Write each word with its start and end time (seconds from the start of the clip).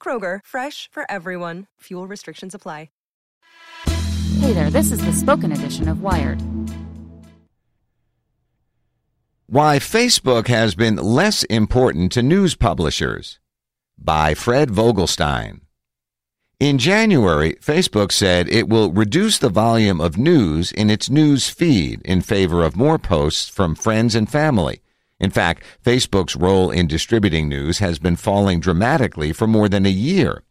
Kroger, 0.00 0.38
fresh 0.46 0.88
for 0.92 1.04
everyone. 1.10 1.66
Fuel 1.80 2.06
restrictions 2.06 2.54
apply. 2.54 2.88
Hey 4.40 4.52
there, 4.52 4.70
this 4.70 4.92
is 4.92 5.02
the 5.04 5.12
spoken 5.12 5.50
edition 5.50 5.88
of 5.88 6.02
Wired. 6.02 6.42
Why 9.46 9.78
Facebook 9.78 10.48
has 10.48 10.74
been 10.74 10.96
less 10.96 11.42
important 11.44 12.12
to 12.12 12.22
news 12.22 12.54
publishers 12.54 13.40
by 13.96 14.34
Fred 14.34 14.68
Vogelstein. 14.68 15.62
In 16.60 16.76
January, 16.76 17.54
Facebook 17.62 18.12
said 18.12 18.46
it 18.48 18.68
will 18.68 18.92
reduce 18.92 19.38
the 19.38 19.48
volume 19.48 20.00
of 20.00 20.18
news 20.18 20.70
in 20.70 20.90
its 20.90 21.08
news 21.08 21.48
feed 21.48 22.02
in 22.02 22.20
favor 22.20 22.62
of 22.62 22.76
more 22.76 22.98
posts 22.98 23.48
from 23.48 23.74
friends 23.74 24.14
and 24.14 24.30
family. 24.30 24.82
In 25.18 25.30
fact, 25.30 25.62
Facebook's 25.84 26.36
role 26.36 26.70
in 26.70 26.86
distributing 26.86 27.48
news 27.48 27.78
has 27.78 27.98
been 27.98 28.16
falling 28.16 28.60
dramatically 28.60 29.32
for 29.32 29.46
more 29.46 29.68
than 29.68 29.86
a 29.86 29.90
year. 29.90 30.42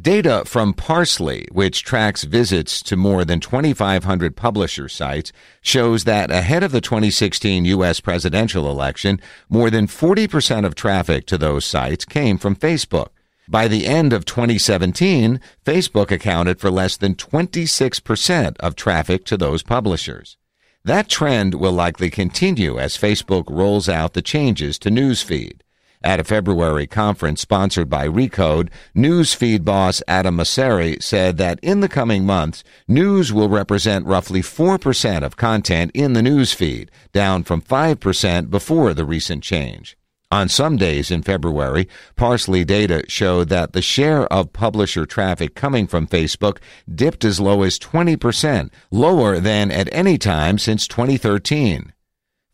Data 0.00 0.44
from 0.46 0.72
Parse.ly, 0.72 1.44
which 1.52 1.82
tracks 1.82 2.24
visits 2.24 2.82
to 2.82 2.96
more 2.96 3.26
than 3.26 3.40
2,500 3.40 4.34
publisher 4.34 4.88
sites, 4.88 5.32
shows 5.60 6.04
that 6.04 6.30
ahead 6.30 6.62
of 6.62 6.72
the 6.72 6.80
2016 6.80 7.66
U.S. 7.66 8.00
presidential 8.00 8.70
election, 8.70 9.20
more 9.50 9.68
than 9.70 9.86
40% 9.86 10.64
of 10.64 10.74
traffic 10.74 11.26
to 11.26 11.36
those 11.36 11.66
sites 11.66 12.06
came 12.06 12.38
from 12.38 12.56
Facebook. 12.56 13.08
By 13.48 13.68
the 13.68 13.86
end 13.86 14.14
of 14.14 14.24
2017, 14.24 15.40
Facebook 15.64 16.10
accounted 16.10 16.58
for 16.58 16.70
less 16.70 16.96
than 16.96 17.14
26% 17.14 18.56
of 18.60 18.76
traffic 18.76 19.24
to 19.26 19.36
those 19.36 19.62
publishers. 19.62 20.38
That 20.84 21.08
trend 21.08 21.54
will 21.54 21.72
likely 21.72 22.10
continue 22.10 22.76
as 22.76 22.98
Facebook 22.98 23.44
rolls 23.48 23.88
out 23.88 24.14
the 24.14 24.22
changes 24.22 24.80
to 24.80 24.90
Newsfeed. 24.90 25.60
At 26.02 26.18
a 26.18 26.24
February 26.24 26.88
conference 26.88 27.40
sponsored 27.40 27.88
by 27.88 28.08
Recode, 28.08 28.68
Newsfeed 28.96 29.64
boss 29.64 30.02
Adam 30.08 30.38
Mosseri 30.38 31.00
said 31.00 31.36
that 31.36 31.60
in 31.62 31.78
the 31.78 31.88
coming 31.88 32.26
months, 32.26 32.64
news 32.88 33.32
will 33.32 33.48
represent 33.48 34.06
roughly 34.06 34.42
4% 34.42 35.22
of 35.22 35.36
content 35.36 35.92
in 35.94 36.14
the 36.14 36.20
newsfeed, 36.20 36.88
down 37.12 37.44
from 37.44 37.62
5% 37.62 38.50
before 38.50 38.92
the 38.92 39.04
recent 39.04 39.44
change. 39.44 39.96
On 40.32 40.48
some 40.48 40.78
days 40.78 41.10
in 41.10 41.20
February, 41.20 41.86
Parse.ly 42.16 42.62
data 42.62 43.04
showed 43.06 43.50
that 43.50 43.74
the 43.74 43.82
share 43.82 44.24
of 44.32 44.54
publisher 44.54 45.04
traffic 45.04 45.54
coming 45.54 45.86
from 45.86 46.06
Facebook 46.06 46.56
dipped 46.92 47.22
as 47.22 47.38
low 47.38 47.62
as 47.64 47.78
20%, 47.78 48.70
lower 48.90 49.38
than 49.38 49.70
at 49.70 49.92
any 49.92 50.16
time 50.16 50.56
since 50.56 50.88
2013. 50.88 51.92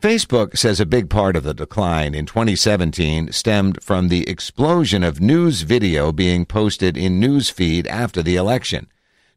Facebook 0.00 0.56
says 0.56 0.80
a 0.80 0.86
big 0.86 1.10
part 1.10 1.36
of 1.36 1.42
the 1.42 1.52
decline 1.52 2.14
in 2.14 2.24
2017 2.24 3.30
stemmed 3.30 3.82
from 3.82 4.08
the 4.08 4.26
explosion 4.26 5.04
of 5.04 5.20
news 5.20 5.60
video 5.60 6.12
being 6.12 6.46
posted 6.46 6.96
in 6.96 7.20
Newsfeed 7.20 7.86
after 7.88 8.22
the 8.22 8.36
election. 8.36 8.86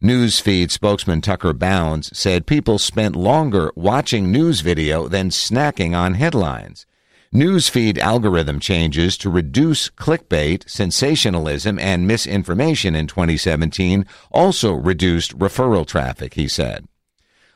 Newsfeed 0.01 0.71
spokesman 0.71 1.19
Tucker 1.19 1.51
Bounds 1.51 2.17
said 2.17 2.47
people 2.47 2.79
spent 2.79 3.17
longer 3.17 3.73
watching 3.75 4.31
news 4.31 4.61
video 4.61 5.09
than 5.09 5.29
snacking 5.29 5.93
on 5.93 6.13
headlines. 6.13 6.85
Newsfeed 7.31 7.99
algorithm 7.99 8.59
changes 8.59 9.15
to 9.15 9.29
reduce 9.29 9.87
clickbait, 9.91 10.67
sensationalism, 10.67 11.77
and 11.77 12.07
misinformation 12.07 12.95
in 12.95 13.05
2017 13.05 14.03
also 14.31 14.73
reduced 14.73 15.37
referral 15.37 15.85
traffic, 15.85 16.33
he 16.33 16.47
said. 16.47 16.87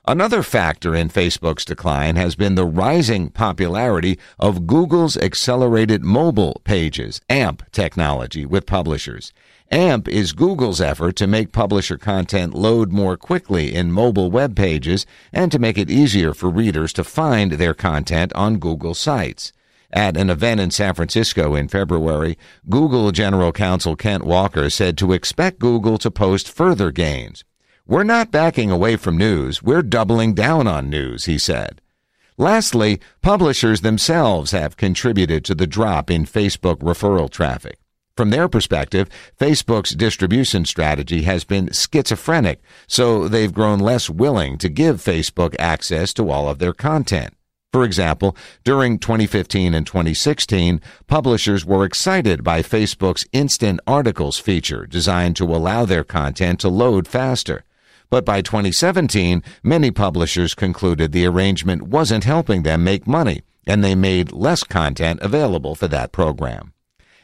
Another 0.05 0.43
factor 0.43 0.93
in 0.93 1.09
Facebook's 1.09 1.65
decline 1.65 2.17
has 2.17 2.35
been 2.35 2.53
the 2.53 2.67
rising 2.67 3.29
popularity 3.31 4.19
of 4.37 4.67
Google's 4.67 5.17
accelerated 5.17 6.03
mobile 6.03 6.61
pages, 6.65 7.19
AMP 7.27 7.63
technology, 7.71 8.45
with 8.45 8.67
publishers. 8.67 9.33
AMP 9.71 10.07
is 10.07 10.33
Google's 10.33 10.81
effort 10.81 11.15
to 11.15 11.25
make 11.25 11.51
publisher 11.51 11.97
content 11.97 12.53
load 12.53 12.91
more 12.91 13.17
quickly 13.17 13.73
in 13.73 13.91
mobile 13.91 14.29
web 14.29 14.55
pages 14.55 15.07
and 15.31 15.51
to 15.51 15.57
make 15.57 15.79
it 15.79 15.89
easier 15.89 16.35
for 16.35 16.47
readers 16.47 16.93
to 16.93 17.03
find 17.03 17.53
their 17.53 17.73
content 17.73 18.31
on 18.33 18.59
Google 18.59 18.93
sites. 18.93 19.51
At 19.95 20.17
an 20.17 20.31
event 20.31 20.59
in 20.59 20.71
San 20.71 20.95
Francisco 20.95 21.53
in 21.53 21.67
February, 21.67 22.35
Google 22.67 23.11
General 23.11 23.51
Counsel 23.51 23.95
Kent 23.95 24.23
Walker 24.23 24.71
said 24.71 24.97
to 24.97 25.13
expect 25.13 25.59
Google 25.59 25.99
to 25.99 26.09
post 26.09 26.49
further 26.49 26.89
gains. 26.89 27.43
We're 27.85 28.03
not 28.03 28.31
backing 28.31 28.71
away 28.71 28.95
from 28.95 29.19
news. 29.19 29.61
We're 29.61 29.83
doubling 29.83 30.33
down 30.33 30.65
on 30.65 30.89
news, 30.89 31.25
he 31.25 31.37
said. 31.37 31.79
Lastly, 32.39 32.99
publishers 33.21 33.81
themselves 33.81 34.49
have 34.49 34.77
contributed 34.77 35.45
to 35.45 35.53
the 35.53 35.67
drop 35.67 36.09
in 36.09 36.25
Facebook 36.25 36.77
referral 36.77 37.29
traffic. 37.29 37.77
From 38.17 38.31
their 38.31 38.49
perspective, 38.49 39.09
Facebook's 39.39 39.91
distribution 39.91 40.65
strategy 40.65 41.21
has 41.21 41.43
been 41.43 41.69
schizophrenic, 41.71 42.63
so 42.87 43.27
they've 43.27 43.53
grown 43.53 43.77
less 43.77 44.09
willing 44.09 44.57
to 44.57 44.69
give 44.69 44.97
Facebook 44.97 45.55
access 45.59 46.15
to 46.15 46.31
all 46.31 46.49
of 46.49 46.57
their 46.57 46.73
content. 46.73 47.35
For 47.73 47.83
example, 47.83 48.37
during 48.63 48.99
2015 48.99 49.73
and 49.73 49.87
2016, 49.87 50.79
publishers 51.07 51.65
were 51.65 51.85
excited 51.85 52.43
by 52.43 52.61
Facebook's 52.61 53.25
Instant 53.31 53.79
Articles 53.87 54.37
feature 54.37 54.85
designed 54.85 55.35
to 55.37 55.45
allow 55.45 55.83
their 55.83 56.03
content 56.03 56.59
to 56.59 56.69
load 56.69 57.07
faster. 57.07 57.63
But 58.11 58.25
by 58.25 58.43
2017, 58.43 59.41
many 59.63 59.89
publishers 59.89 60.53
concluded 60.53 61.11
the 61.11 61.25
arrangement 61.25 61.81
wasn't 61.87 62.25
helping 62.25 62.61
them 62.61 62.83
make 62.83 63.07
money, 63.07 63.41
and 63.65 63.83
they 63.83 63.95
made 63.95 64.31
less 64.31 64.63
content 64.63 65.19
available 65.23 65.73
for 65.73 65.87
that 65.87 66.11
program. 66.11 66.73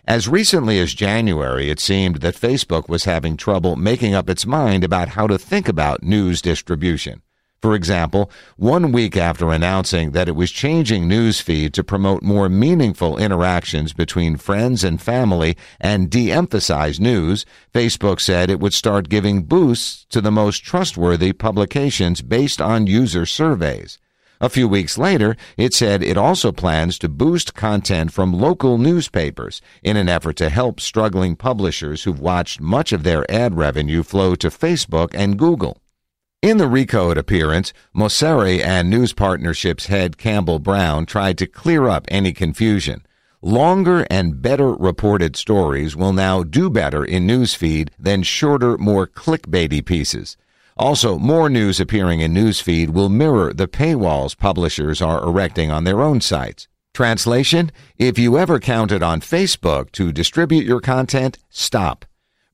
As 0.07 0.27
recently 0.27 0.79
as 0.79 0.95
January, 0.95 1.69
it 1.69 1.79
seemed 1.79 2.21
that 2.21 2.33
Facebook 2.33 2.89
was 2.89 3.03
having 3.03 3.37
trouble 3.37 3.75
making 3.75 4.15
up 4.15 4.27
its 4.27 4.47
mind 4.47 4.83
about 4.83 5.09
how 5.09 5.27
to 5.27 5.37
think 5.37 5.69
about 5.69 6.01
news 6.01 6.41
distribution. 6.41 7.21
For 7.61 7.75
example, 7.75 8.31
one 8.55 8.93
week 8.93 9.17
after 9.17 9.51
announcing 9.51 10.11
that 10.11 10.29
it 10.29 10.35
was 10.35 10.49
changing 10.49 11.09
Newsfeed 11.09 11.73
to 11.73 11.83
promote 11.83 12.23
more 12.23 12.47
meaningful 12.47 13.17
interactions 13.17 13.91
between 13.91 14.37
friends 14.37 14.81
and 14.81 15.01
family 15.01 15.57
and 15.77 16.09
de-emphasize 16.09 17.01
news, 17.01 17.45
Facebook 17.73 18.21
said 18.21 18.49
it 18.49 18.61
would 18.61 18.73
start 18.73 19.09
giving 19.09 19.43
boosts 19.43 20.05
to 20.09 20.21
the 20.21 20.31
most 20.31 20.63
trustworthy 20.63 21.33
publications 21.33 22.21
based 22.21 22.61
on 22.61 22.87
user 22.87 23.25
surveys. 23.25 23.97
A 24.39 24.47
few 24.47 24.69
weeks 24.69 24.97
later, 24.97 25.35
it 25.57 25.73
said 25.73 26.01
it 26.01 26.15
also 26.15 26.53
plans 26.53 26.97
to 26.99 27.09
boost 27.09 27.55
content 27.55 28.13
from 28.13 28.31
local 28.31 28.77
newspapers 28.77 29.61
in 29.83 29.97
an 29.97 30.07
effort 30.07 30.37
to 30.37 30.47
help 30.47 30.79
struggling 30.79 31.35
publishers 31.35 32.03
who've 32.03 32.21
watched 32.21 32.61
much 32.61 32.93
of 32.93 33.03
their 33.03 33.29
ad 33.29 33.57
revenue 33.57 34.01
flow 34.01 34.35
to 34.35 34.47
Facebook 34.47 35.09
and 35.13 35.37
Google. 35.37 35.81
In 36.41 36.57
the 36.57 36.69
Recode 36.69 37.17
appearance, 37.17 37.73
Mosseri 37.93 38.63
and 38.63 38.89
News 38.89 39.11
Partnerships 39.11 39.87
head 39.87 40.17
Campbell 40.17 40.59
Brown 40.59 41.05
tried 41.05 41.37
to 41.39 41.45
clear 41.45 41.89
up 41.89 42.05
any 42.07 42.31
confusion. 42.31 43.05
Longer 43.41 44.07
and 44.09 44.41
better 44.41 44.73
reported 44.73 45.35
stories 45.35 45.97
will 45.97 46.13
now 46.13 46.43
do 46.43 46.69
better 46.69 47.03
in 47.03 47.27
newsfeed 47.27 47.89
than 47.99 48.23
shorter, 48.23 48.77
more 48.77 49.05
clickbaity 49.05 49.85
pieces. 49.85 50.37
Also, 50.77 51.17
more 51.19 51.49
news 51.49 51.77
appearing 51.77 52.21
in 52.21 52.33
newsfeed 52.33 52.91
will 52.91 53.09
mirror 53.09 53.51
the 53.51 53.67
paywalls 53.67 54.37
publishers 54.37 55.01
are 55.01 55.21
erecting 55.21 55.69
on 55.69 55.83
their 55.83 55.99
own 55.99 56.21
sites. 56.21 56.69
Translation 56.93 57.69
If 57.97 58.17
you 58.17 58.37
ever 58.37 58.61
counted 58.61 59.03
on 59.03 59.19
Facebook 59.19 59.91
to 59.91 60.13
distribute 60.13 60.63
your 60.63 60.79
content, 60.79 61.37
stop. 61.49 62.05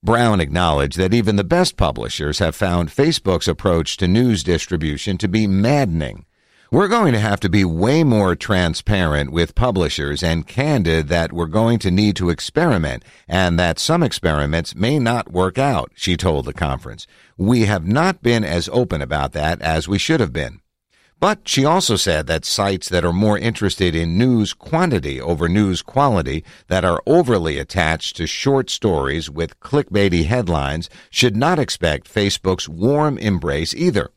Brown 0.06 0.40
acknowledged 0.40 1.00
that 1.00 1.16
even 1.16 1.36
the 1.36 1.44
best 1.44 1.78
publishers 1.78 2.38
have 2.38 2.56
found 2.56 2.90
Facebook's 2.90 3.48
approach 3.48 3.98
to 3.98 4.08
news 4.08 4.44
distribution 4.44 5.18
to 5.18 5.28
be 5.28 5.48
maddening. 5.48 6.28
We're 6.72 6.88
going 6.88 7.14
to 7.14 7.20
have 7.20 7.40
to 7.40 7.50
be 7.50 7.66
way 7.66 8.04
more 8.04 8.36
transparent 8.36 9.32
with 9.32 9.56
publishers 9.56 10.22
and 10.22 10.46
candid 10.46 11.08
that 11.08 11.34
we're 11.34 11.48
going 11.48 11.80
to 11.80 11.90
need 11.90 12.16
to 12.18 12.30
experiment 12.30 13.04
and 13.28 13.58
that 13.58 13.80
some 13.80 14.04
experiments 14.04 14.76
may 14.76 15.00
not 15.00 15.32
work 15.32 15.58
out, 15.58 15.92
she 15.96 16.16
told 16.16 16.46
the 16.46 16.54
conference. 16.54 17.08
We 17.36 17.66
have 17.66 17.88
not 17.88 18.22
been 18.22 18.44
as 18.44 18.70
open 18.72 19.02
about 19.02 19.32
that 19.34 19.60
as 19.60 19.88
we 19.88 19.98
should 19.98 20.20
have 20.20 20.34
been. 20.34 20.62
But 21.26 21.50
she 21.50 21.66
also 21.66 21.96
said 21.96 22.28
that 22.28 22.46
sites 22.46 22.88
that 22.90 23.04
are 23.04 23.12
more 23.12 23.40
interested 23.40 23.96
in 23.96 24.16
news 24.16 24.54
quantity 24.54 25.20
over 25.20 25.50
news 25.50 25.82
quality, 25.82 26.44
that 26.68 26.86
are 26.86 27.02
overly 27.08 27.58
attached 27.58 28.16
to 28.18 28.28
short 28.28 28.70
stories 28.70 29.28
with 29.28 29.60
clickbaity 29.60 30.26
headlines, 30.28 30.88
should 31.10 31.36
not 31.36 31.58
expect 31.58 32.14
Facebook's 32.14 32.70
warm 32.70 33.18
embrace 33.18 33.74
either. 33.74 34.12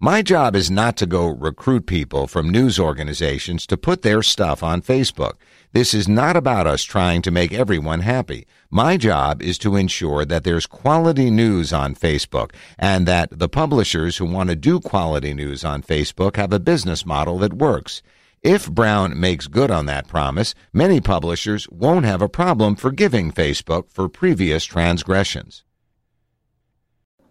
My 0.00 0.22
job 0.22 0.54
is 0.54 0.70
not 0.70 0.96
to 0.98 1.06
go 1.06 1.26
recruit 1.26 1.86
people 1.86 2.28
from 2.28 2.50
news 2.50 2.78
organizations 2.78 3.66
to 3.66 3.76
put 3.76 4.02
their 4.02 4.22
stuff 4.22 4.62
on 4.62 4.80
Facebook. 4.80 5.32
This 5.72 5.92
is 5.92 6.06
not 6.06 6.36
about 6.36 6.68
us 6.68 6.84
trying 6.84 7.20
to 7.22 7.32
make 7.32 7.52
everyone 7.52 8.02
happy. 8.02 8.46
My 8.70 8.96
job 8.96 9.42
is 9.42 9.58
to 9.58 9.74
ensure 9.74 10.24
that 10.24 10.44
there's 10.44 10.66
quality 10.66 11.32
news 11.32 11.72
on 11.72 11.96
Facebook 11.96 12.52
and 12.78 13.08
that 13.08 13.36
the 13.36 13.48
publishers 13.48 14.18
who 14.18 14.24
want 14.24 14.50
to 14.50 14.54
do 14.54 14.78
quality 14.78 15.34
news 15.34 15.64
on 15.64 15.82
Facebook 15.82 16.36
have 16.36 16.52
a 16.52 16.60
business 16.60 17.04
model 17.04 17.36
that 17.38 17.54
works. 17.54 18.00
If 18.40 18.70
Brown 18.70 19.18
makes 19.18 19.48
good 19.48 19.72
on 19.72 19.86
that 19.86 20.06
promise, 20.06 20.54
many 20.72 21.00
publishers 21.00 21.68
won't 21.70 22.04
have 22.04 22.22
a 22.22 22.28
problem 22.28 22.76
forgiving 22.76 23.32
Facebook 23.32 23.90
for 23.90 24.08
previous 24.08 24.64
transgressions. 24.64 25.64